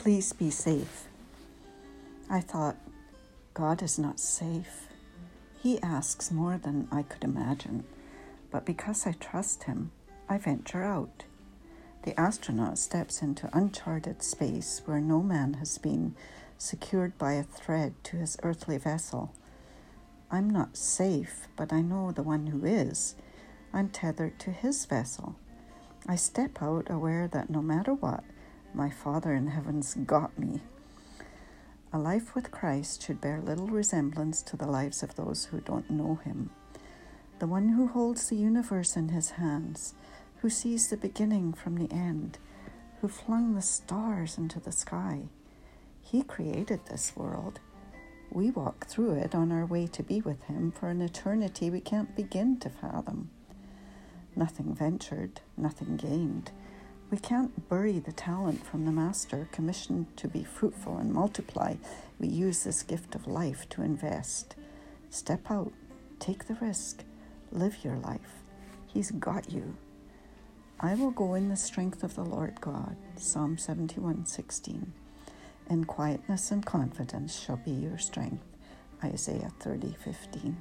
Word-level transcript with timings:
Please 0.00 0.32
be 0.32 0.48
safe. 0.48 1.08
I 2.30 2.40
thought, 2.40 2.76
God 3.52 3.82
is 3.82 3.98
not 3.98 4.18
safe. 4.18 4.88
He 5.62 5.78
asks 5.82 6.30
more 6.30 6.56
than 6.56 6.88
I 6.90 7.02
could 7.02 7.22
imagine, 7.22 7.84
but 8.50 8.64
because 8.64 9.06
I 9.06 9.12
trust 9.12 9.64
him, 9.64 9.90
I 10.26 10.38
venture 10.38 10.82
out. 10.82 11.24
The 12.04 12.18
astronaut 12.18 12.78
steps 12.78 13.20
into 13.20 13.50
uncharted 13.52 14.22
space 14.22 14.80
where 14.86 15.02
no 15.02 15.22
man 15.22 15.52
has 15.60 15.76
been, 15.76 16.14
secured 16.56 17.18
by 17.18 17.34
a 17.34 17.42
thread 17.42 17.92
to 18.04 18.16
his 18.16 18.38
earthly 18.42 18.78
vessel. 18.78 19.34
I'm 20.30 20.48
not 20.48 20.78
safe, 20.78 21.46
but 21.56 21.74
I 21.74 21.82
know 21.82 22.10
the 22.10 22.22
one 22.22 22.46
who 22.46 22.64
is. 22.64 23.16
I'm 23.70 23.90
tethered 23.90 24.38
to 24.38 24.50
his 24.50 24.86
vessel. 24.86 25.36
I 26.08 26.16
step 26.16 26.62
out 26.62 26.88
aware 26.88 27.28
that 27.28 27.50
no 27.50 27.60
matter 27.60 27.92
what, 27.92 28.24
my 28.74 28.90
Father 28.90 29.34
in 29.34 29.48
heaven's 29.48 29.94
got 29.94 30.38
me. 30.38 30.60
A 31.92 31.98
life 31.98 32.34
with 32.34 32.52
Christ 32.52 33.02
should 33.02 33.20
bear 33.20 33.40
little 33.40 33.66
resemblance 33.66 34.42
to 34.42 34.56
the 34.56 34.66
lives 34.66 35.02
of 35.02 35.16
those 35.16 35.46
who 35.46 35.60
don't 35.60 35.90
know 35.90 36.20
him. 36.24 36.50
The 37.40 37.48
one 37.48 37.70
who 37.70 37.88
holds 37.88 38.28
the 38.28 38.36
universe 38.36 38.96
in 38.96 39.08
his 39.08 39.30
hands, 39.30 39.94
who 40.40 40.50
sees 40.50 40.88
the 40.88 40.96
beginning 40.96 41.52
from 41.52 41.76
the 41.76 41.92
end, 41.92 42.38
who 43.00 43.08
flung 43.08 43.54
the 43.54 43.62
stars 43.62 44.38
into 44.38 44.60
the 44.60 44.72
sky. 44.72 45.22
He 46.00 46.22
created 46.22 46.86
this 46.86 47.16
world. 47.16 47.58
We 48.30 48.50
walk 48.50 48.86
through 48.86 49.14
it 49.14 49.34
on 49.34 49.50
our 49.50 49.66
way 49.66 49.88
to 49.88 50.02
be 50.02 50.20
with 50.20 50.42
him 50.44 50.70
for 50.70 50.88
an 50.88 51.02
eternity 51.02 51.70
we 51.70 51.80
can't 51.80 52.14
begin 52.14 52.60
to 52.60 52.70
fathom. 52.70 53.30
Nothing 54.36 54.74
ventured, 54.74 55.40
nothing 55.56 55.96
gained 55.96 56.52
we 57.10 57.18
can't 57.18 57.68
bury 57.68 57.98
the 57.98 58.12
talent 58.12 58.64
from 58.64 58.84
the 58.84 58.92
Master 58.92 59.48
commissioned 59.50 60.16
to 60.16 60.28
be 60.28 60.44
fruitful 60.44 60.96
and 60.96 61.12
multiply. 61.12 61.74
We 62.20 62.28
use 62.28 62.62
this 62.62 62.84
gift 62.84 63.16
of 63.16 63.26
life 63.26 63.68
to 63.70 63.82
invest. 63.82 64.54
Step 65.10 65.50
out, 65.50 65.72
take 66.20 66.46
the 66.46 66.54
risk, 66.60 67.02
live 67.50 67.78
your 67.82 67.96
life. 67.96 68.42
He's 68.86 69.10
got 69.10 69.50
you. 69.50 69.76
I 70.78 70.94
will 70.94 71.10
go 71.10 71.34
in 71.34 71.48
the 71.48 71.56
strength 71.56 72.04
of 72.04 72.14
the 72.14 72.24
Lord 72.24 72.60
God. 72.60 72.96
Psalm 73.16 73.58
71 73.58 74.26
16. 74.26 74.92
And 75.68 75.86
quietness 75.86 76.50
and 76.52 76.64
confidence 76.64 77.40
shall 77.40 77.56
be 77.56 77.72
your 77.72 77.98
strength. 77.98 78.44
Isaiah 79.02 79.50
30 79.60 79.96
15. 80.04 80.56